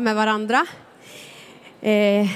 [0.00, 0.66] med varandra.
[1.82, 2.26] Eh,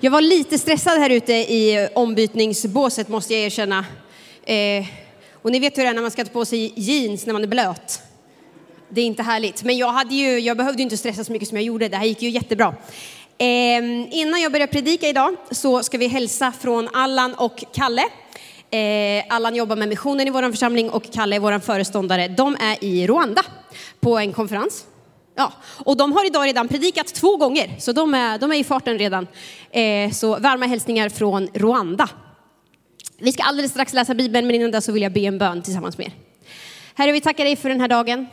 [0.00, 3.84] jag var lite stressad här ute i ombytningsbåset måste jag erkänna.
[4.44, 4.86] Eh,
[5.32, 7.42] och ni vet hur det är när man ska ta på sig jeans när man
[7.42, 8.02] är blöt.
[8.88, 9.62] Det är inte härligt.
[9.62, 11.88] Men jag, hade ju, jag behövde ju inte stressa så mycket som jag gjorde.
[11.88, 12.74] Det här gick ju jättebra.
[13.38, 13.78] Eh,
[14.10, 18.04] innan jag börjar predika idag så ska vi hälsa från Allan och Kalle.
[18.70, 22.28] Eh, Allan jobbar med missionen i vår församling och Kalle är vår föreståndare.
[22.28, 23.42] De är i Rwanda
[24.00, 24.84] på en konferens.
[25.38, 25.52] Ja,
[25.84, 28.98] och de har idag redan predikat två gånger, så de är, de är i farten
[28.98, 29.26] redan.
[29.70, 32.08] Eh, så varma hälsningar från Rwanda.
[33.18, 35.62] Vi ska alldeles strax läsa Bibeln, men innan det så vill jag be en bön
[35.62, 36.12] tillsammans med er.
[36.94, 38.26] Herre, vi tackar dig för den här dagen.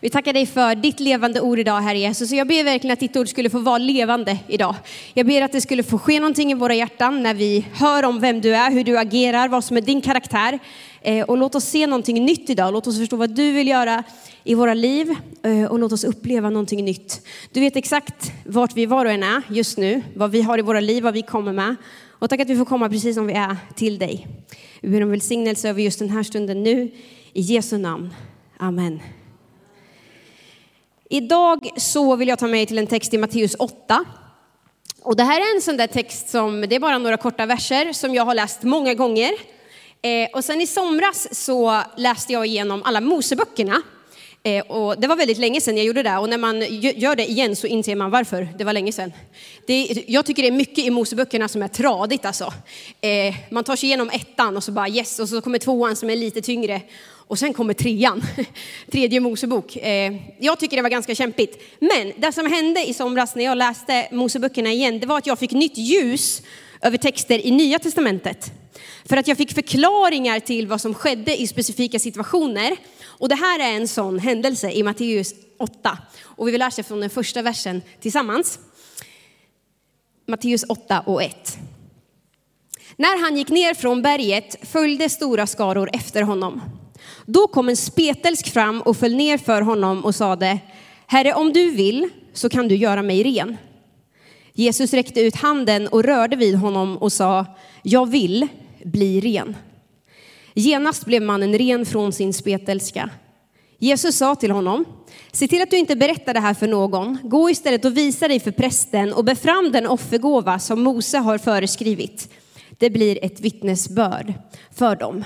[0.00, 2.32] Vi tackar dig för ditt levande ord idag, Herre Jesus.
[2.32, 4.74] Jag ber verkligen att ditt ord skulle få vara levande idag.
[5.14, 8.20] Jag ber att det skulle få ske någonting i våra hjärtan när vi hör om
[8.20, 10.58] vem du är, hur du agerar, vad som är din karaktär.
[11.02, 12.72] Eh, och låt oss se någonting nytt idag.
[12.72, 14.02] Låt oss förstå vad du vill göra
[14.44, 17.26] i våra liv eh, och låt oss uppleva någonting nytt.
[17.52, 20.62] Du vet exakt vart vi var och en är just nu, vad vi har i
[20.62, 21.76] våra liv, vad vi kommer med.
[22.10, 24.26] Och tack att vi får komma precis som vi är till dig.
[24.80, 26.90] Vi ber om välsignelse över just den här stunden nu.
[27.32, 28.14] I Jesu namn.
[28.58, 29.00] Amen.
[31.10, 34.04] Idag så vill jag ta med till en text i Matteus 8.
[35.02, 37.92] Och det här är en sån där text som, det är bara några korta verser
[37.92, 39.30] som jag har läst många gånger.
[40.02, 43.82] Eh, och sen i somras så läste jag igenom alla Moseböckerna.
[44.42, 47.30] Eh, och det var väldigt länge sedan jag gjorde det och när man gör det
[47.30, 49.12] igen så inser man varför det var länge sedan.
[49.66, 52.52] Det, jag tycker det är mycket i Moseböckerna som är tradigt alltså.
[53.00, 56.10] Eh, man tar sig igenom ettan och så bara yes och så kommer tvåan som
[56.10, 56.82] är lite tyngre
[57.28, 58.22] och sen kommer trean,
[58.90, 59.76] tredje Mosebok.
[59.76, 61.62] Eh, jag tycker det var ganska kämpigt.
[61.78, 65.38] Men det som hände i somras när jag läste Moseböckerna igen, det var att jag
[65.38, 66.42] fick nytt ljus
[66.80, 68.52] över texter i Nya Testamentet.
[69.04, 72.76] För att jag fick förklaringar till vad som skedde i specifika situationer.
[73.04, 75.98] Och det här är en sån händelse i Matteus 8.
[76.22, 78.58] Och vi vill läsa från den första versen tillsammans.
[80.26, 81.58] Matteus 8 och 1.
[82.96, 86.60] När han gick ner från berget följde stora skaror efter honom.
[87.26, 90.58] Då kom en spetälsk fram och föll ner för honom och sade,
[91.06, 93.56] Herre om du vill så kan du göra mig ren.
[94.52, 97.46] Jesus räckte ut handen och rörde vid honom och sa,
[97.82, 98.48] jag vill
[98.84, 99.56] bli ren.
[100.54, 103.10] Genast blev mannen ren från sin spetälska.
[103.78, 104.84] Jesus sa till honom,
[105.32, 107.18] se till att du inte berättar det här för någon.
[107.22, 112.28] Gå istället och visa dig för prästen och befram den offergåva som Mose har föreskrivit.
[112.78, 114.34] Det blir ett vittnesbörd
[114.74, 115.24] för dem.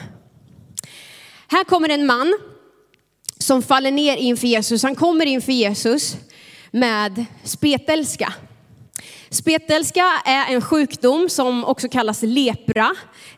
[1.53, 2.39] Här kommer en man
[3.39, 4.83] som faller ner inför Jesus.
[4.83, 6.17] Han kommer inför Jesus
[6.71, 8.33] med spetälska.
[9.31, 12.91] Spetälska är en sjukdom som också kallas lepra.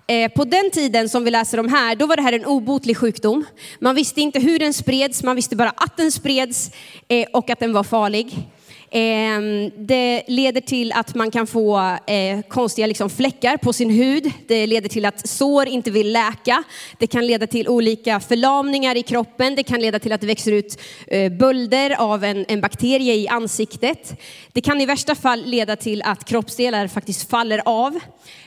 [0.06, 2.96] Eh, på den tiden som vi läser om här, då var det här en obotlig
[2.96, 3.44] sjukdom.
[3.78, 6.70] Man visste inte hur den spreds, man visste bara att den spreds
[7.08, 8.48] eh, och att den var farlig.
[8.96, 14.32] Ehm, det leder till att man kan få eh, konstiga liksom fläckar på sin hud.
[14.46, 16.62] Det leder till att sår inte vill läka.
[16.98, 19.54] Det kan leda till olika förlamningar i kroppen.
[19.54, 23.28] Det kan leda till att det växer ut eh, bölder av en, en bakterie i
[23.28, 24.20] ansiktet.
[24.52, 27.98] Det kan i värsta fall leda till att kroppsdelar faktiskt faller av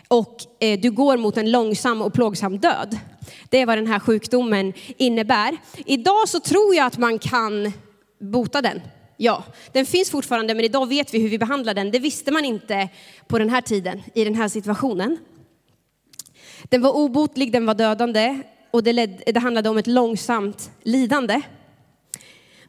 [0.07, 2.97] och eh, du går mot en långsam och plågsam död.
[3.49, 5.57] Det är vad den här sjukdomen innebär.
[5.85, 7.73] Idag så tror jag att man kan
[8.19, 8.81] bota den.
[9.17, 11.91] Ja, den finns fortfarande, men idag vet vi hur vi behandlar den.
[11.91, 12.89] Det visste man inte
[13.27, 15.17] på den här tiden, i den här situationen.
[16.63, 18.41] Den var obotlig, den var dödande
[18.71, 21.41] och det, led, det handlade om ett långsamt lidande.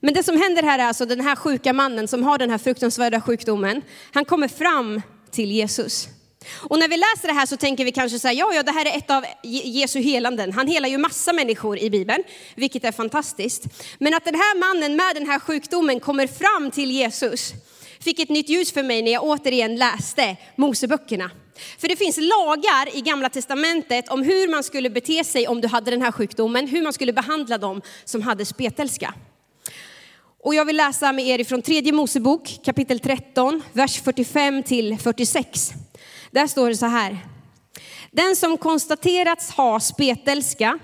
[0.01, 2.59] Men det som händer här är alltså den här sjuka mannen som har den här
[2.59, 3.83] fruktansvärda sjukdomen.
[4.13, 6.09] Han kommer fram till Jesus.
[6.57, 8.73] Och när vi läser det här så tänker vi kanske så här, ja, ja, det
[8.73, 10.53] här är ett av Jesu helanden.
[10.53, 13.65] Han helar ju massa människor i Bibeln, vilket är fantastiskt.
[13.99, 17.55] Men att den här mannen med den här sjukdomen kommer fram till Jesus
[18.01, 21.31] fick ett nytt ljus för mig när jag återigen läste Moseböckerna.
[21.79, 25.69] För det finns lagar i Gamla Testamentet om hur man skulle bete sig om du
[25.69, 29.15] hade den här sjukdomen, hur man skulle behandla dem som hade spetälska.
[30.43, 35.73] Och jag vill läsa med er ifrån tredje Mosebok kapitel 13, vers 45 till 46.
[36.31, 37.19] Där står det så här.
[38.11, 40.79] Den som konstaterats ha spetälska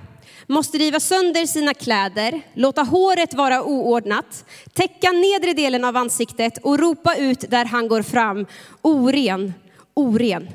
[0.46, 6.78] måste riva sönder sina kläder, låta håret vara oordnat, täcka nedre delen av ansiktet och
[6.78, 8.46] ropa ut där han går fram,
[8.82, 9.54] oren,
[9.94, 10.48] oren.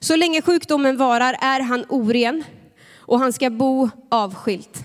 [0.00, 2.44] Så länge sjukdomen varar är han oren
[2.96, 4.84] och han ska bo avskilt.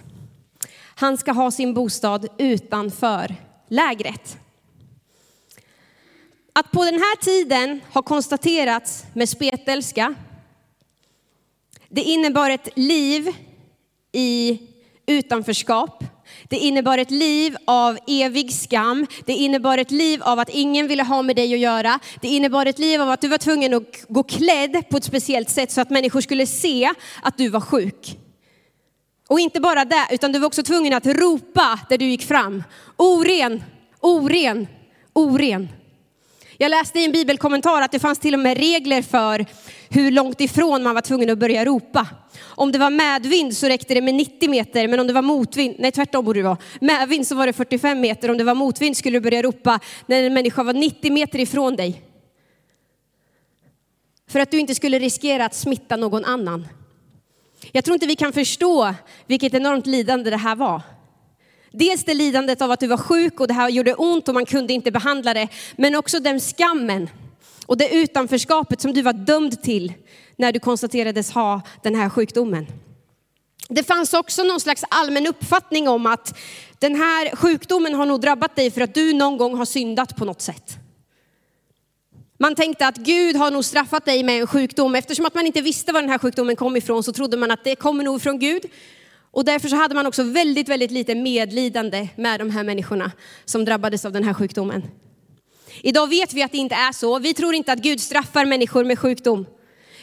[0.95, 3.35] Han ska ha sin bostad utanför
[3.69, 4.37] lägret.
[6.59, 10.15] Att på den här tiden ha konstaterats med spetälska,
[11.89, 13.31] det innebar ett liv
[14.11, 14.59] i
[15.05, 16.03] utanförskap.
[16.49, 19.07] Det innebar ett liv av evig skam.
[19.25, 21.99] Det innebar ett liv av att ingen ville ha med dig att göra.
[22.21, 25.49] Det innebar ett liv av att du var tvungen att gå klädd på ett speciellt
[25.49, 26.91] sätt så att människor skulle se
[27.21, 28.17] att du var sjuk.
[29.27, 32.63] Och inte bara det, utan du var också tvungen att ropa där du gick fram.
[32.97, 33.63] Oren,
[33.99, 34.67] oren,
[35.13, 35.69] oren.
[36.57, 39.45] Jag läste i en bibelkommentar att det fanns till och med regler för
[39.89, 42.07] hur långt ifrån man var tvungen att börja ropa.
[42.43, 45.75] Om det var medvind så räckte det med 90 meter, men om det var motvind,
[45.79, 46.57] nej tvärtom borde det vara.
[46.81, 50.23] Medvind så var det 45 meter, om det var motvind skulle du börja ropa när
[50.23, 52.01] en människa var 90 meter ifrån dig.
[54.29, 56.67] För att du inte skulle riskera att smitta någon annan.
[57.71, 58.93] Jag tror inte vi kan förstå
[59.27, 60.81] vilket enormt lidande det här var.
[61.77, 64.45] Dels det lidandet av att du var sjuk och det här gjorde ont och man
[64.45, 67.09] kunde inte behandla det, men också den skammen
[67.65, 69.93] och det utanförskapet som du var dömd till
[70.35, 72.67] när du konstaterades ha den här sjukdomen.
[73.69, 76.37] Det fanns också någon slags allmän uppfattning om att
[76.79, 80.25] den här sjukdomen har nog drabbat dig för att du någon gång har syndat på
[80.25, 80.77] något sätt.
[82.37, 84.95] Man tänkte att Gud har nog straffat dig med en sjukdom.
[84.95, 87.63] Eftersom att man inte visste var den här sjukdomen kom ifrån så trodde man att
[87.63, 88.65] det kommer nog från Gud.
[89.35, 93.11] Och därför så hade man också väldigt, väldigt lite medlidande med de här människorna
[93.45, 94.83] som drabbades av den här sjukdomen.
[95.81, 97.19] Idag vet vi att det inte är så.
[97.19, 99.45] Vi tror inte att Gud straffar människor med sjukdom.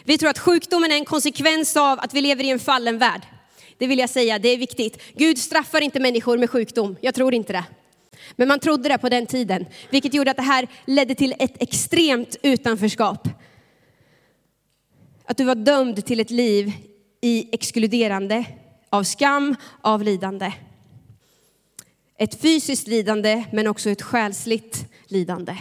[0.05, 3.23] Vi tror att sjukdomen är en konsekvens av att vi lever i en fallen värld.
[3.79, 5.03] Det vill jag säga, det är viktigt.
[5.17, 6.97] Gud straffar inte människor med sjukdom.
[7.01, 7.65] Jag tror inte det.
[8.37, 11.63] Men man trodde det på den tiden, vilket gjorde att det här ledde till ett
[11.63, 13.29] extremt utanförskap.
[15.25, 16.73] Att du var dömd till ett liv
[17.21, 18.45] i exkluderande,
[18.93, 20.53] av skam, av lidande.
[22.19, 25.57] Ett fysiskt lidande, men också ett själsligt lidande.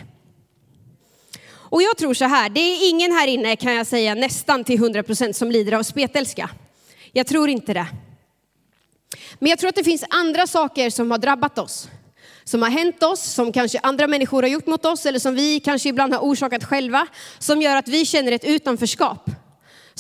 [1.52, 4.80] Och jag tror så här, det är ingen här inne kan jag säga nästan till
[4.80, 6.50] 100% som lider av spetälska.
[7.12, 7.88] Jag tror inte det.
[9.40, 11.90] Men jag tror att det finns andra saker som har drabbat oss.
[12.44, 15.60] Som har hänt oss, som kanske andra människor har gjort mot oss eller som vi
[15.60, 17.08] kanske ibland har orsakat själva.
[17.40, 19.30] Som gör att vi känner ett utanförskap.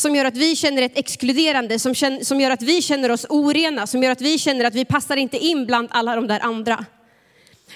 [0.01, 3.25] Som gör att vi känner ett exkluderande, som, känner, som gör att vi känner oss
[3.29, 6.39] orena, som gör att vi känner att vi passar inte in bland alla de där
[6.39, 6.85] andra.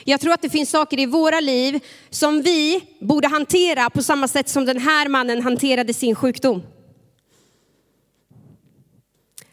[0.03, 4.27] Jag tror att det finns saker i våra liv som vi borde hantera på samma
[4.27, 6.63] sätt som den här mannen hanterade sin sjukdom.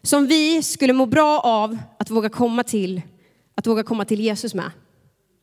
[0.03, 3.03] Som vi skulle må bra av att våga komma till,
[3.55, 4.71] att våga komma till Jesus med.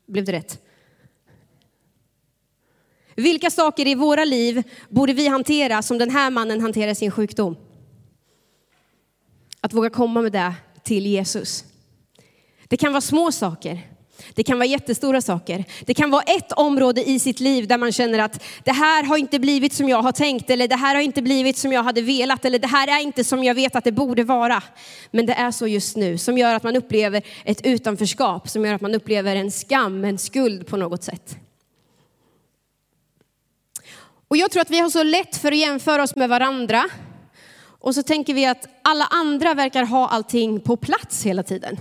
[0.07, 0.68] Blev det rätt?
[3.19, 7.55] Vilka saker i våra liv borde vi hantera som den här mannen hanterar sin sjukdom?
[9.61, 11.63] Att våga komma med det till Jesus.
[12.67, 13.79] Det kan vara små saker.
[14.33, 15.65] Det kan vara jättestora saker.
[15.85, 19.17] Det kan vara ett område i sitt liv där man känner att det här har
[19.17, 22.01] inte blivit som jag har tänkt eller det här har inte blivit som jag hade
[22.01, 24.63] velat eller det här är inte som jag vet att det borde vara.
[25.11, 28.73] Men det är så just nu som gör att man upplever ett utanförskap, som gör
[28.73, 31.37] att man upplever en skam, en skuld på något sätt.
[34.29, 36.85] Och jag tror att vi har så lätt för att jämföra oss med varandra.
[37.79, 41.79] Och så tänker vi att alla andra verkar ha allting på plats hela tiden.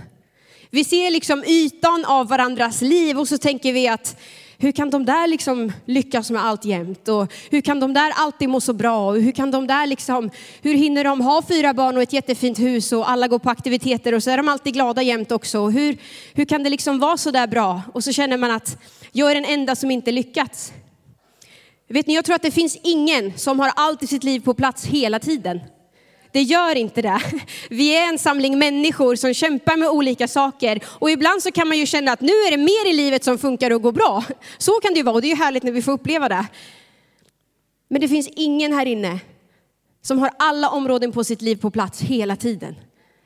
[0.69, 4.19] Vi ser liksom ytan av varandras liv och så tänker vi att
[4.57, 7.07] hur kan de där liksom lyckas med allt jämt?
[7.07, 9.07] Och hur kan de där alltid må så bra?
[9.07, 10.29] Och hur kan de där liksom,
[10.61, 14.13] hur hinner de ha fyra barn och ett jättefint hus och alla går på aktiviteter
[14.13, 15.59] och så är de alltid glada jämt också?
[15.59, 15.97] Och hur,
[16.33, 17.81] hur kan det liksom vara så där bra?
[17.93, 18.77] Och så känner man att
[19.11, 20.73] jag är den enda som inte lyckats.
[21.89, 24.53] Vet ni, jag tror att det finns ingen som har allt i sitt liv på
[24.53, 25.59] plats hela tiden.
[26.31, 27.21] Det gör inte det.
[27.69, 30.83] Vi är en samling människor som kämpar med olika saker.
[30.85, 33.37] Och ibland så kan man ju känna att nu är det mer i livet som
[33.37, 34.23] funkar och går bra.
[34.57, 36.45] Så kan det ju vara och det är ju härligt när vi får uppleva det.
[37.87, 39.19] Men det finns ingen här inne
[40.01, 42.75] som har alla områden på sitt liv på plats hela tiden.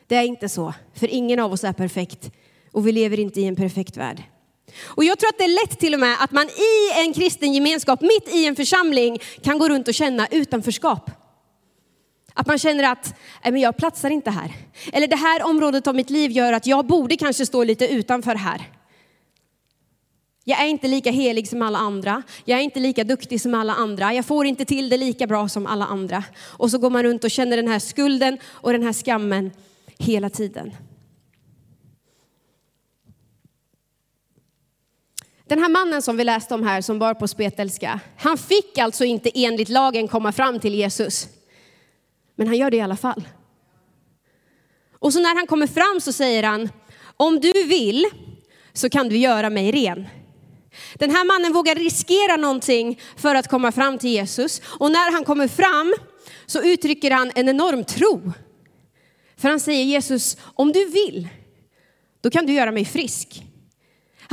[0.08, 2.32] Det är inte så, för ingen av oss är perfekt
[2.72, 4.24] och vi lever inte i en perfekt värld.
[4.84, 7.54] Och jag tror att det är lätt till och med att man i en kristen
[7.54, 11.12] gemenskap, mitt i en församling, kan gå runt och känna utanförskap.
[12.34, 13.08] Att man känner att
[13.44, 14.52] äh, men jag platsar inte här.
[14.94, 18.36] Eller det här området av mitt liv gör att jag borde kanske stå lite utanför
[18.36, 18.70] här.
[20.46, 22.24] Jag är inte lika helig som alla andra.
[22.46, 24.14] Jag är inte lika duktig som alla andra.
[24.14, 26.24] Jag får inte till det lika bra som alla andra.
[26.42, 29.52] Och så går man runt och känner den här skulden och den här skammen
[29.98, 30.72] hela tiden.
[35.48, 39.06] Den här mannen som vi läste om här som bar på spetälska, han fick alltså
[39.06, 41.28] inte enligt lagen komma fram till Jesus.
[42.36, 43.28] Men han gör det i alla fall.
[45.00, 46.70] Och så när han kommer fram så säger han,
[47.18, 48.06] om du vill
[48.74, 50.08] så kan du göra mig ren.
[50.96, 54.62] Den här mannen vågar riskera någonting för att komma fram till Jesus.
[54.80, 55.94] Och när han kommer fram
[56.46, 58.32] så uttrycker han en enorm tro.
[59.38, 61.28] För han säger Jesus, om du vill,
[62.22, 63.44] då kan du göra mig frisk.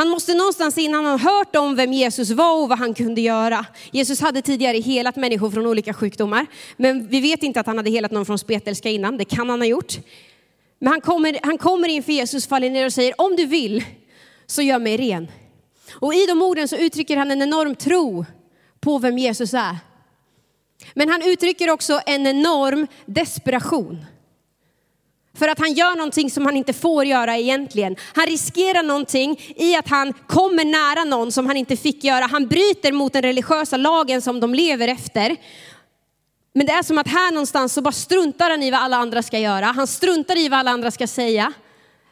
[0.00, 3.66] Han måste någonstans innan han hört om vem Jesus var och vad han kunde göra.
[3.90, 7.90] Jesus hade tidigare helat människor från olika sjukdomar, men vi vet inte att han hade
[7.90, 9.16] helat någon från spetälska innan.
[9.16, 9.95] Det kan han ha gjort.
[10.78, 13.85] Men han kommer, han kommer inför Jesus, faller ner och säger, om du vill
[14.47, 15.28] så gör mig ren.
[15.92, 18.25] Och i de orden så uttrycker han en enorm tro
[18.80, 19.76] på vem Jesus är.
[20.95, 24.04] Men han uttrycker också en enorm desperation.
[25.40, 27.97] För att han gör någonting som han inte får göra egentligen.
[28.14, 32.26] Han riskerar någonting i att han kommer nära någon som han inte fick göra.
[32.26, 35.37] Han bryter mot den religiösa lagen som de lever efter.
[36.52, 39.23] Men det är som att här någonstans så bara struntar han i vad alla andra
[39.23, 39.66] ska göra.
[39.66, 41.52] Han struntar i vad alla andra ska säga.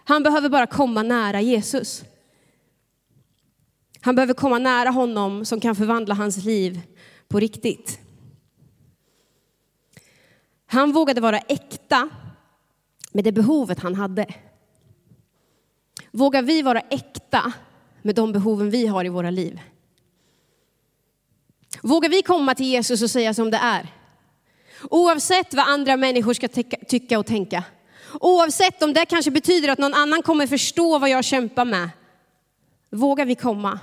[0.04, 2.02] Han behöver bara komma nära Jesus.
[4.00, 6.80] Han behöver komma nära honom som kan förvandla hans liv
[7.28, 7.99] på riktigt.
[10.66, 12.08] Han vågade vara äkta
[13.12, 14.27] med det behovet han hade.
[16.11, 17.53] Vågar vi vara äkta
[18.03, 19.61] med de behoven vi har i våra liv?
[21.83, 23.95] Vågar vi komma till Jesus och säga som det är?
[24.91, 26.49] Oavsett vad andra människor ska
[26.88, 27.65] tycka och tänka.
[28.21, 31.91] Oavsett om det kanske betyder att någon annan kommer förstå vad jag kämpar med.
[32.91, 33.81] Vågar vi komma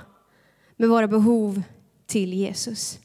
[0.76, 1.62] med våra behov
[2.06, 2.98] till Jesus?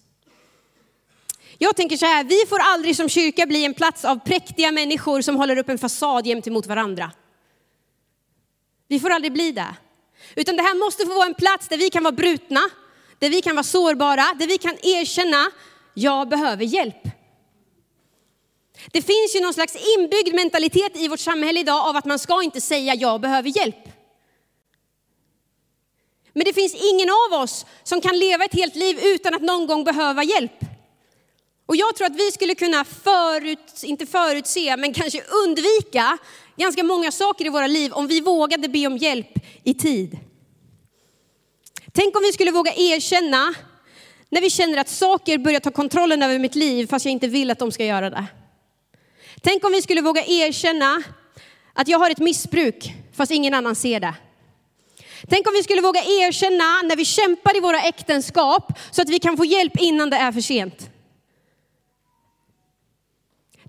[1.64, 5.22] Jag tänker så här, vi får aldrig som kyrka bli en plats av präktiga människor
[5.22, 7.12] som håller upp en fasad gentemot varandra.
[8.88, 9.76] Vi får aldrig bli det.
[10.36, 12.60] Utan det här måste få vara en plats där vi kan vara brutna,
[13.20, 15.52] där vi kan vara sårbara, där vi kan erkänna,
[15.94, 17.04] jag behöver hjälp.
[18.92, 22.44] Det finns ju någon slags inbyggd mentalitet i vårt samhälle idag av att man ska
[22.44, 23.90] inte säga jag behöver hjälp.
[26.34, 29.68] Men det finns ingen av oss som kan leva ett helt liv utan att någon
[29.68, 30.71] gång behöva hjälp.
[31.72, 36.18] Och jag tror att vi skulle kunna förut, inte förutse, men kanske undvika
[36.58, 39.28] ganska många saker i våra liv om vi vågade be om hjälp
[39.64, 40.20] i tid.
[41.92, 43.54] Tänk om vi skulle våga erkänna
[44.30, 47.52] när vi känner att saker börjar ta kontrollen över mitt liv fast jag inte vill
[47.52, 48.26] att de ska göra det.
[49.42, 51.04] Tänk om vi skulle våga erkänna
[51.74, 54.14] att jag har ett missbruk fast ingen annan ser det.
[55.30, 59.20] Tänk om vi skulle våga erkänna när vi kämpar i våra äktenskap så att vi
[59.20, 60.91] kan få hjälp innan det är för sent.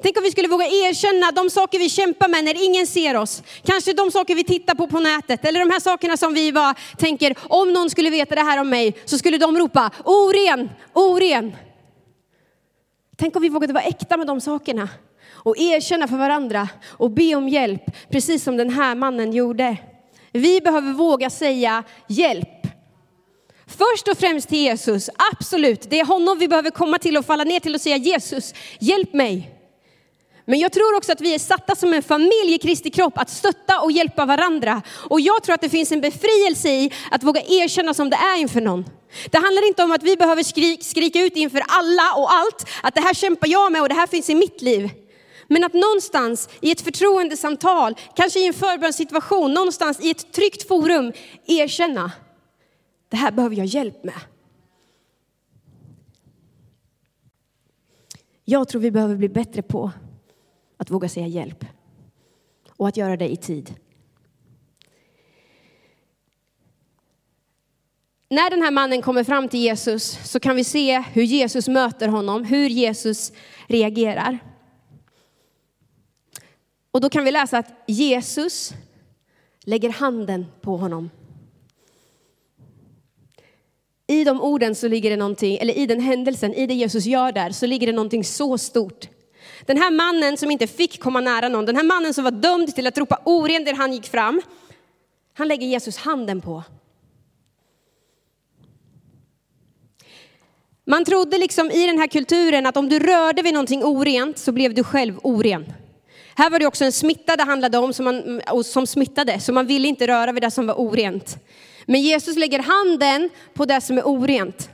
[0.03, 3.43] Tänk om vi skulle våga erkänna de saker vi kämpar med när ingen ser oss.
[3.65, 6.75] Kanske de saker vi tittar på på nätet eller de här sakerna som vi bara
[6.99, 11.57] tänker, om någon skulle veta det här om mig så skulle de ropa, oren, oren.
[13.17, 14.89] Tänk om vi vågade vara äkta med de sakerna
[15.33, 19.77] och erkänna för varandra och be om hjälp, precis som den här mannen gjorde.
[20.33, 22.49] Vi behöver våga säga hjälp.
[23.67, 25.91] Först och främst till Jesus, absolut.
[25.91, 29.13] Det är honom vi behöver komma till och falla ner till och säga Jesus, hjälp
[29.13, 29.62] mig.
[30.45, 33.31] Men jag tror också att vi är satta som en familj i Kristi kropp att
[33.31, 34.83] stötta och hjälpa varandra.
[35.11, 38.41] Och jag tror att det finns en befrielse i att våga erkänna som det är
[38.41, 38.85] inför någon.
[39.31, 42.95] Det handlar inte om att vi behöver skri skrika ut inför alla och allt, att
[42.95, 44.91] det här kämpar jag med och det här finns i mitt liv.
[45.49, 51.13] Men att någonstans i ett förtroendesamtal, kanske i en förbönssituation, någonstans i ett tryggt forum
[51.47, 52.13] erkänna,
[53.09, 54.21] det här behöver jag hjälp med.
[58.45, 59.91] Jag tror vi behöver bli bättre på
[60.83, 61.65] att våga säga hjälp
[62.69, 63.75] och att göra det i tid.
[68.29, 72.09] När den här mannen kommer fram till Jesus så kan vi se hur Jesus möter
[72.09, 73.33] honom, hur Jesus
[73.67, 74.39] reagerar.
[76.91, 78.73] Och då kan vi läsa att Jesus
[79.65, 81.11] lägger handen på honom.
[84.07, 87.33] I de orden så ligger det någonting, eller i den händelsen, i det Jesus gör
[87.33, 89.09] där, så ligger det någonting så stort.
[89.67, 92.75] Den här mannen som inte fick komma nära någon, den här mannen som var dömd
[92.75, 94.43] till att ropa oren där han gick fram,
[95.35, 96.63] han lägger Jesus handen på.
[100.85, 104.53] Man trodde liksom i den här kulturen att om du rörde vid någonting orent så
[104.53, 105.73] blev du själv oren.
[106.35, 109.67] Här var det också en smitta det handlade om som, man, som smittade, så man
[109.67, 111.37] ville inte röra vid det som var orent.
[111.87, 114.71] Men Jesus lägger handen på det som är orent.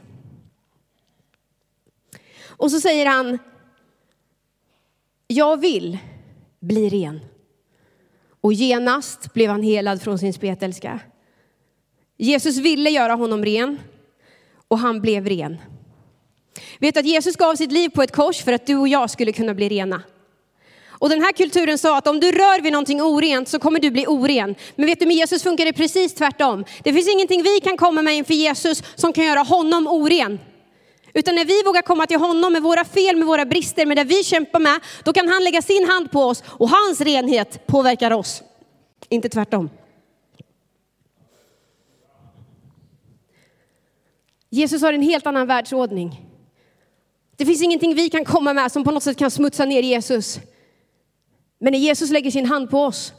[2.46, 3.38] Och så säger han,
[5.28, 5.98] jag vill
[6.60, 7.20] bli ren.
[8.40, 11.00] Och genast blev han helad från sin spetälska.
[12.16, 13.78] Jesus ville göra honom ren
[14.68, 15.56] och han blev ren.
[16.78, 19.32] Vet att Jesus gav sitt liv på ett kors för att du och jag skulle
[19.32, 20.02] kunna bli rena.
[20.88, 23.90] Och den här kulturen sa att om du rör vid någonting orent så kommer du
[23.90, 24.54] bli oren.
[24.76, 26.64] Men vet du, med Jesus funkar det precis tvärtom.
[26.82, 30.38] Det finns ingenting vi kan komma med inför Jesus som kan göra honom oren.
[31.18, 34.04] Utan när vi vågar komma till honom med våra fel, med våra brister, med det
[34.04, 38.10] vi kämpar med, då kan han lägga sin hand på oss och hans renhet påverkar
[38.10, 38.42] oss.
[39.08, 39.70] Inte tvärtom.
[44.50, 46.24] Jesus har en helt annan världsordning.
[47.36, 50.40] Det finns ingenting vi kan komma med som på något sätt kan smutsa ner Jesus.
[51.58, 53.12] Men när Jesus lägger sin hand på oss,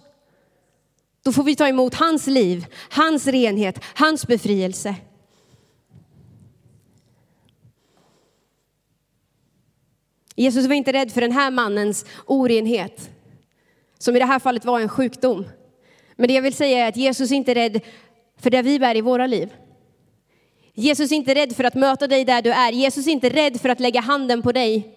[1.24, 4.96] då får vi ta emot hans liv, hans renhet, hans befrielse.
[10.40, 13.10] Jesus var inte rädd för den här mannens orenhet,
[13.98, 15.46] som i det här fallet var en sjukdom.
[16.16, 17.82] Men det jag vill säga är att Jesus inte är rädd
[18.38, 19.54] för det vi bär i våra liv.
[20.74, 22.72] Jesus är inte rädd för att möta dig där du är.
[22.72, 24.96] Jesus är inte rädd för att lägga handen på dig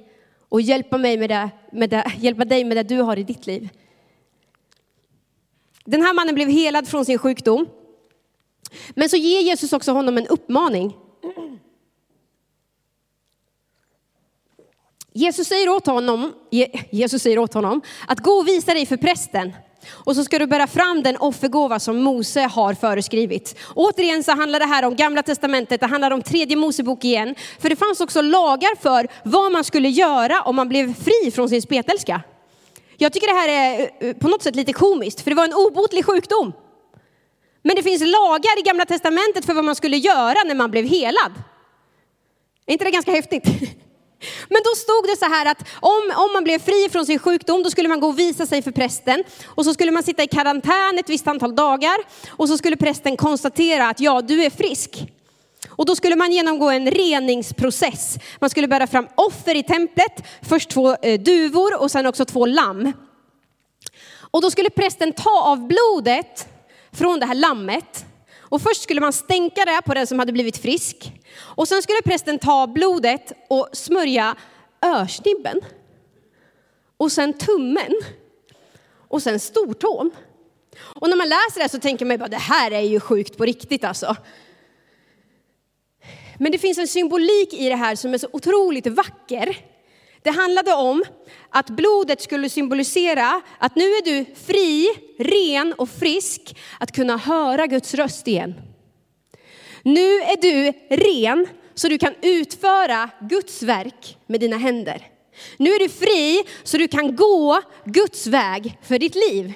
[0.49, 3.47] och hjälpa, mig med det, med det, hjälpa dig med det du har i ditt
[3.47, 3.69] liv.
[5.85, 7.67] Den här mannen blev helad från sin sjukdom.
[8.91, 10.97] Men så ger Jesus också honom en uppmaning.
[15.13, 16.33] Jesus säger åt honom,
[16.91, 19.53] Jesus säger åt honom att gå och visa dig för prästen.
[19.91, 23.59] Och så ska du bära fram den offergåva som Mose har föreskrivit.
[23.75, 27.35] Återigen så handlar det här om gamla testamentet, det handlar om tredje Mosebok igen.
[27.59, 31.49] För det fanns också lagar för vad man skulle göra om man blev fri från
[31.49, 32.23] sin spetälska.
[32.97, 35.55] Jag tycker det här är eh, på något sätt lite komiskt, för det var en
[35.55, 36.53] obotlig sjukdom.
[37.63, 40.85] Men det finns lagar i gamla testamentet för vad man skulle göra när man blev
[40.85, 41.33] helad.
[42.67, 43.45] Är inte det ganska häftigt?
[44.49, 47.63] Men då stod det så här att om, om man blev fri från sin sjukdom,
[47.63, 49.25] då skulle man gå och visa sig för prästen.
[49.47, 51.97] Och så skulle man sitta i karantän ett visst antal dagar.
[52.31, 55.07] Och så skulle prästen konstatera att ja, du är frisk.
[55.69, 58.19] Och då skulle man genomgå en reningsprocess.
[58.41, 62.47] Man skulle bära fram offer i templet, först två eh, duvor och sen också två
[62.47, 62.93] lamm.
[64.31, 66.49] Och då skulle prästen ta av blodet
[66.93, 68.05] från det här lammet.
[68.53, 71.13] Och först skulle man stänka det på den som hade blivit frisk.
[71.37, 74.37] Och sen skulle prästen ta blodet och smörja
[74.83, 75.61] örsnibben.
[76.97, 78.01] Och sen tummen.
[79.09, 80.11] Och sen stortån.
[80.81, 83.45] Och när man läser det så tänker man bara, det här är ju sjukt på
[83.45, 84.17] riktigt alltså.
[86.39, 89.57] Men det finns en symbolik i det här som är så otroligt vacker.
[90.23, 91.05] Det handlade om
[91.51, 97.67] att blodet skulle symbolisera att nu är du fri, ren och frisk att kunna höra
[97.67, 98.55] Guds röst igen.
[99.83, 105.07] Nu är du ren så du kan utföra Guds verk med dina händer.
[105.57, 109.53] Nu är du fri så du kan gå Guds väg för ditt liv.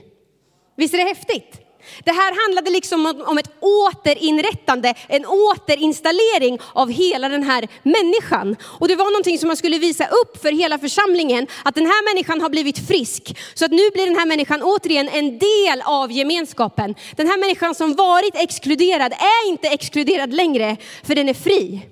[0.77, 1.66] Visst är det häftigt?
[2.05, 8.57] Det här handlade liksom om ett återinrättande, en återinstallering av hela den här människan.
[8.63, 12.15] Och det var någonting som man skulle visa upp för hela församlingen, att den här
[12.15, 13.39] människan har blivit frisk.
[13.55, 16.95] Så att nu blir den här människan återigen en del av gemenskapen.
[17.17, 21.89] Den här människan som varit exkluderad är inte exkluderad längre, för den är fri.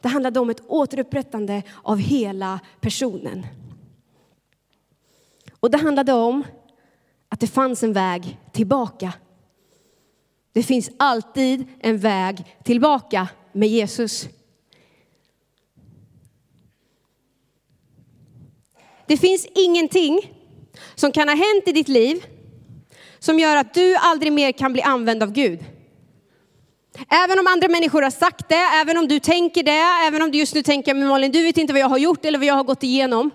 [0.00, 3.46] Det handlade om ett återupprättande av hela personen.
[5.60, 6.44] Och det handlade om
[7.32, 9.12] att det fanns en väg tillbaka.
[10.52, 14.28] Det finns alltid en väg tillbaka med Jesus.
[19.06, 20.32] Det finns ingenting
[20.94, 22.24] som kan ha hänt i ditt liv
[23.18, 25.64] som gör att du aldrig mer kan bli använd av Gud.
[27.08, 30.38] Även om andra människor har sagt det, även om du tänker det, även om du
[30.38, 32.54] just nu tänker, men Malin du vet inte vad jag har gjort eller vad jag
[32.54, 33.30] har gått igenom.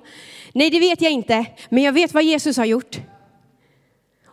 [0.53, 2.99] Nej det vet jag inte, men jag vet vad Jesus har gjort.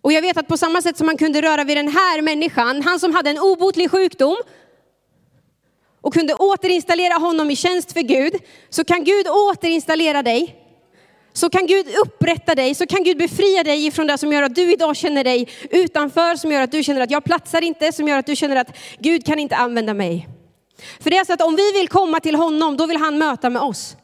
[0.04, 2.82] Och jag vet att på samma sätt som man kunde röra vid den här människan,
[2.82, 4.36] han som hade en obotlig sjukdom,
[6.00, 8.34] och kunde återinstallera honom i tjänst för Gud,
[8.70, 10.56] så kan Gud återinstallera dig.
[11.32, 14.54] Så kan Gud upprätta dig, så kan Gud befria dig ifrån det som gör att
[14.54, 18.08] du idag känner dig utanför, som gör att du känner att jag platsar inte, som
[18.08, 20.28] gör att du känner att Gud kan inte använda mig.
[21.00, 23.50] För det är så att om vi vill komma till honom, då vill han möta
[23.50, 23.96] med oss.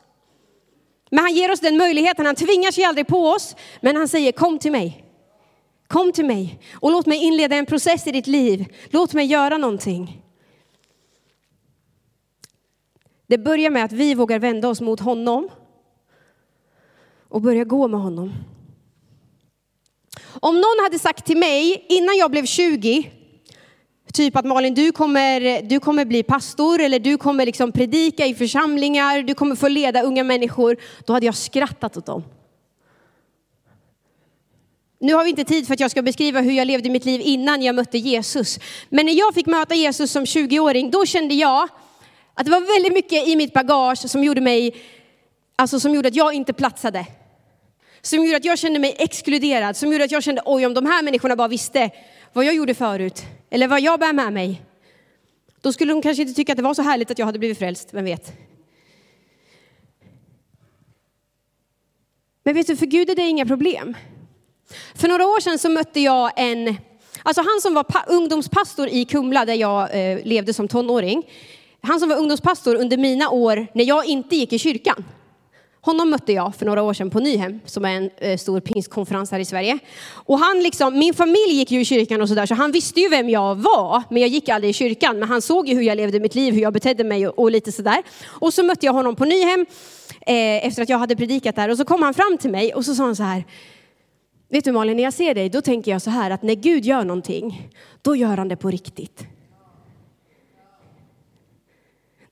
[1.11, 4.33] Men han ger oss den möjligheten, han tvingar sig aldrig på oss, men han säger
[4.33, 5.00] kom till mig.
[5.91, 8.67] Kom till mig och låt mig inleda en process i ditt liv.
[8.91, 10.23] Låt mig göra någonting.
[13.27, 15.49] Det börjar med att vi vågar vända oss mot honom
[17.29, 18.33] och börja gå med honom.
[20.41, 23.11] Om någon hade sagt till mig innan jag blev 20,
[24.13, 28.35] typ att Malin du kommer, du kommer bli pastor eller du kommer liksom predika i
[28.35, 30.77] församlingar, du kommer få leda unga människor,
[31.07, 32.23] då hade jag skrattat åt dem.
[35.03, 37.21] Nu har vi inte tid för att jag ska beskriva hur jag levde mitt liv
[37.25, 38.59] innan jag mötte Jesus.
[38.89, 41.69] Men när jag fick möta Jesus som 20-åring, då kände jag
[42.35, 44.77] att det var väldigt mycket i mitt bagage som gjorde mig,
[45.57, 47.07] alltså som gjorde att jag inte platsade.
[48.03, 50.87] Som gjorde att jag kände mig exkluderad, som gjorde att jag kände oj om de
[50.87, 51.91] här människorna bara visste
[52.33, 54.63] vad jag gjorde förut, eller vad jag bär med mig.
[55.61, 57.59] Då skulle de kanske inte tycka att det var så härligt att jag hade blivit
[57.59, 58.33] frälst, vem vet.
[62.43, 63.97] Men vet du, för Gud är det inga problem.
[64.95, 66.77] För några år sedan så mötte jag en,
[67.23, 71.23] Alltså han som var ungdomspastor i Kumla där jag eh, levde som tonåring.
[71.83, 75.05] Han som var ungdomspastor under mina år när jag inte gick i kyrkan.
[75.83, 79.31] Honom mötte jag för några år sedan på Nyhem, som är en eh, stor pingstkonferens
[79.31, 79.79] här i Sverige.
[80.13, 83.09] Och han liksom, min familj gick ju i kyrkan och sådär, så han visste ju
[83.09, 84.03] vem jag var.
[84.11, 85.19] Men jag gick aldrig i kyrkan.
[85.19, 87.51] Men han såg ju hur jag levde mitt liv, hur jag betedde mig och, och
[87.51, 88.03] lite sådär.
[88.27, 89.67] Och så mötte jag honom på Nyhem
[90.27, 91.69] eh, efter att jag hade predikat där.
[91.69, 93.45] Och så kom han fram till mig och så sa han så här.
[94.53, 96.85] Vet du Malin, när jag ser dig, då tänker jag så här att när Gud
[96.85, 97.69] gör någonting,
[98.03, 99.27] då gör han det på riktigt.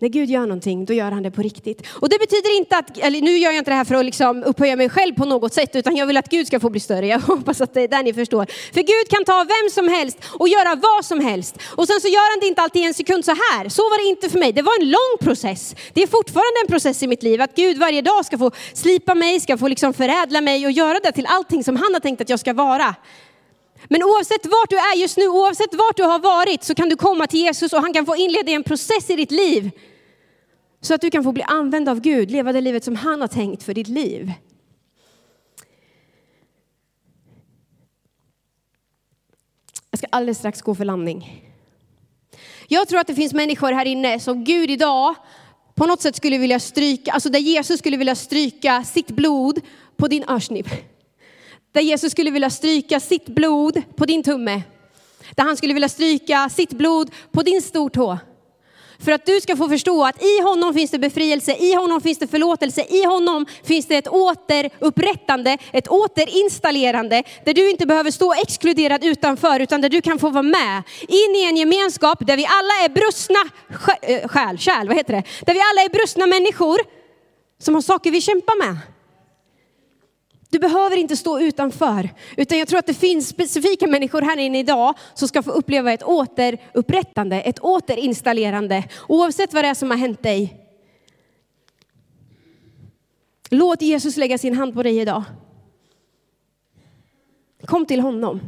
[0.01, 1.87] När Gud gör någonting, då gör han det på riktigt.
[1.89, 4.43] Och det betyder inte att, eller nu gör jag inte det här för att liksom
[4.43, 7.07] upphöja mig själv på något sätt, utan jag vill att Gud ska få bli större.
[7.07, 8.47] Jag hoppas att det är där ni förstår.
[8.75, 11.59] För Gud kan ta vem som helst och göra vad som helst.
[11.77, 13.69] Och sen så gör han det inte alltid i en sekund så här.
[13.69, 14.53] Så var det inte för mig.
[14.53, 15.75] Det var en lång process.
[15.93, 19.15] Det är fortfarande en process i mitt liv, att Gud varje dag ska få slipa
[19.15, 22.21] mig, ska få liksom förädla mig och göra det till allting som han har tänkt
[22.21, 22.95] att jag ska vara.
[23.89, 26.97] Men oavsett vart du är just nu, oavsett vart du har varit, så kan du
[26.97, 29.71] komma till Jesus och han kan få inleda en process i ditt liv.
[30.81, 33.29] Så att du kan få bli använd av Gud, leva det livet som han har
[33.29, 34.33] tänkt för ditt liv.
[39.91, 41.45] Jag ska alldeles strax gå för landning.
[42.69, 45.14] Jag tror att det finns människor här inne som Gud idag
[45.75, 49.61] på något sätt skulle vilja stryka, alltså där Jesus skulle vilja stryka sitt blod
[49.97, 50.69] på din örsnibb.
[51.73, 54.62] Där Jesus skulle vilja stryka sitt blod på din tumme.
[55.35, 58.19] Där han skulle vilja stryka sitt blod på din stortå.
[59.05, 62.19] För att du ska få förstå att i honom finns det befrielse, i honom finns
[62.19, 68.35] det förlåtelse, i honom finns det ett återupprättande, ett återinstallerande, där du inte behöver stå
[68.35, 72.47] exkluderad utanför, utan där du kan få vara med in i en gemenskap där vi
[72.47, 73.39] alla är brustna
[74.03, 75.23] eh, själ, kärl, vad heter det?
[75.47, 76.79] Där vi alla är brustna människor
[77.61, 78.77] som har saker vi kämpar med.
[80.51, 84.59] Du behöver inte stå utanför, utan jag tror att det finns specifika människor här inne
[84.59, 89.99] idag som ska få uppleva ett återupprättande, ett återinstallerande, oavsett vad det är som har
[89.99, 90.65] hänt dig.
[93.51, 95.25] Låt Jesus lägga sin hand på dig idag.
[97.65, 98.41] Kom till honom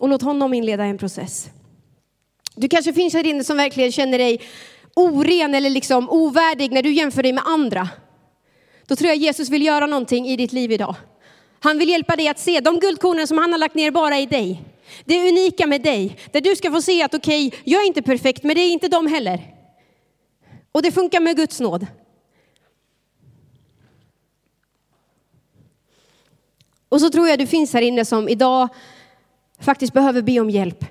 [0.00, 1.50] och låt honom inleda en process.
[2.54, 4.40] Du kanske finns här inne som verkligen känner dig
[4.94, 7.88] oren eller liksom ovärdig när du jämför dig med andra.
[8.86, 10.94] Då tror jag Jesus vill göra någonting i ditt liv idag.
[11.60, 14.26] Han vill hjälpa dig att se de guldkornen som han har lagt ner bara i
[14.26, 14.62] dig.
[15.04, 18.02] Det unika med dig, där du ska få se att okej, okay, jag är inte
[18.02, 19.54] perfekt, men det är inte de heller.
[20.72, 21.86] Och det funkar med Guds nåd.
[26.88, 28.68] Och så tror jag du finns här inne som idag
[29.60, 30.84] faktiskt behöver be om hjälp.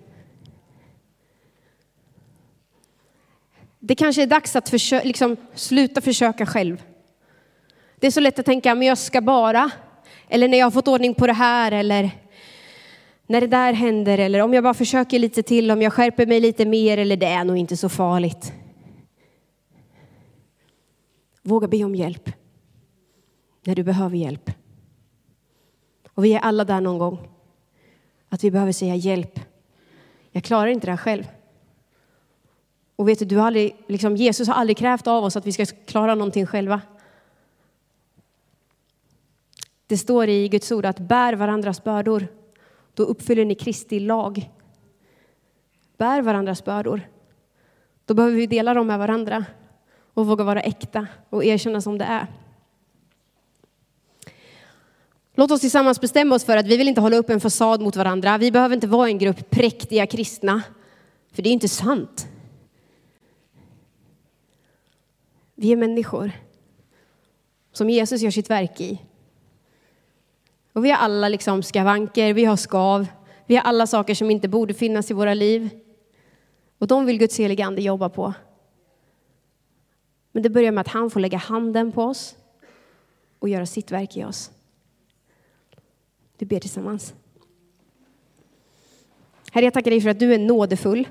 [3.80, 6.84] Det kanske är dags att försö liksom, sluta försöka själv.
[7.96, 9.72] Det är så lätt att tänka, men jag ska bara.
[10.28, 12.12] Eller när jag har fått ordning på det här eller
[13.28, 16.40] när det där händer eller om jag bara försöker lite till, om jag skärper mig
[16.40, 18.54] lite mer eller det är nog inte så farligt.
[21.42, 22.30] Våga be om hjälp
[23.66, 24.52] när du behöver hjälp.
[26.14, 27.28] Och vi är alla där någon gång.
[28.30, 29.40] Att vi behöver säga hjälp.
[30.32, 31.28] Jag klarar inte det här själv.
[32.96, 35.52] Och vet du, du har aldrig, liksom, Jesus har aldrig krävt av oss att vi
[35.52, 36.82] ska klara någonting själva.
[39.88, 42.28] Det står i Guds ord att bär varandras bördor,
[42.94, 44.52] då uppfyller ni Kristi lag.
[45.98, 47.02] Bär varandras bördor.
[48.06, 49.46] Då behöver vi dela dem med varandra
[50.14, 52.28] och våga vara äkta och erkänna som det är.
[55.36, 57.96] Låt oss tillsammans bestämma oss för att vi vill inte hålla upp en fasad mot
[57.96, 58.38] varandra.
[58.38, 60.62] Vi behöver inte vara en grupp präktiga kristna,
[61.32, 62.28] för det är inte sant.
[65.56, 66.32] Vi är människor
[67.72, 69.02] som Jesus gör sitt verk i.
[70.76, 73.08] Och vi har alla liksom skavanker, vi har skav,
[73.46, 75.70] vi har alla saker som inte borde finnas i våra liv.
[76.80, 78.34] Och de vill Guds heliga Ande jobba på.
[80.32, 82.36] Men det börjar med att han får lägga handen på oss
[83.40, 84.52] och göra sitt verk i oss.
[86.38, 87.14] Vi ber tillsammans.
[89.52, 91.08] Herre, jag tackar dig för att du är nådefull.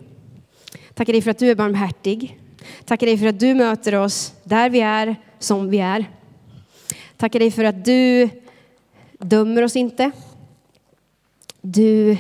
[0.95, 2.41] Tackar dig för att du är barmhärtig.
[2.85, 6.05] Tackar dig för att du möter oss där vi är, som vi är.
[7.17, 8.31] Tackar dig för att du
[9.25, 10.11] dömer oss inte.
[11.61, 12.17] Du...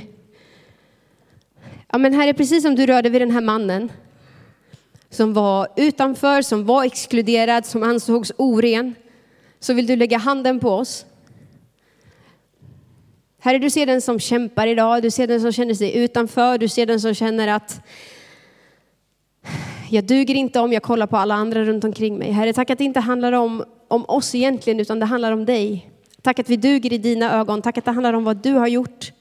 [1.93, 3.93] Ja, men Herre, precis som du rörde vid den här mannen
[5.11, 8.95] som var utanför, som var exkluderad, som ansågs oren,
[9.61, 11.07] så vill du lägga handen på oss.
[13.39, 16.69] Herre, du ser den som kämpar idag, du ser den som känner sig utanför, du
[16.69, 17.81] ser den som känner att
[19.91, 22.31] jag duger inte om jag kollar på alla andra runt omkring mig.
[22.31, 25.91] Herre, tack att det inte handlar om, om oss egentligen, utan det handlar om dig.
[26.25, 27.63] Tack att vi duger i dina ögon.
[27.63, 29.13] Tack att det handlar om vad du har gjort.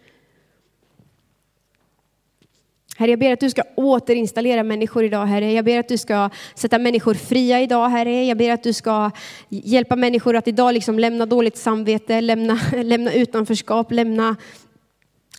[2.98, 5.54] Herre, jag ber att du ska återinstallera människor idag, Herre.
[5.54, 8.26] Jag ber att du ska sätta människor fria idag, Herre.
[8.26, 9.12] Jag ber att du ska
[9.50, 14.36] hjälpa människor att idag liksom lämna dåligt samvete, lämna, lämna utanförskap, lämna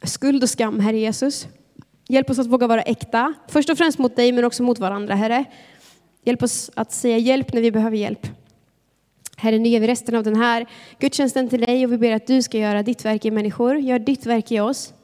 [0.02, 1.48] skuld och skam, Herre Jesus.
[2.08, 5.14] Hjälp oss att våga vara äkta, först och främst mot dig, men också mot varandra,
[5.14, 5.44] Herre.
[6.24, 8.26] Hjälp oss att säga hjälp när vi behöver hjälp.
[9.44, 10.66] Herre, nu ger vi resten av den här
[10.98, 13.76] gudstjänsten till dig och vi ber att du ska göra ditt verk i människor.
[13.76, 14.94] Gör ditt verk i oss.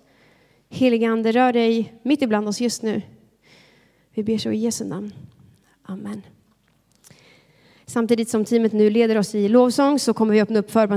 [0.71, 3.03] Helige Ande, rör dig mitt ibland oss just nu.
[4.15, 5.13] Vi ber så i Jesu namn.
[5.83, 6.23] Amen.
[7.87, 10.89] Samtidigt som teamet nu leder oss i lovsång så kommer vi öppna upp förbön